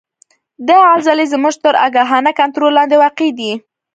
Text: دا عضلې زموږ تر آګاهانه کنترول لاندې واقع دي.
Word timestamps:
دا 0.67 0.77
عضلې 0.93 1.25
زموږ 1.33 1.55
تر 1.63 1.73
آګاهانه 1.87 2.31
کنترول 2.39 2.73
لاندې 2.77 2.95
واقع 3.03 3.29
دي. 3.39 3.51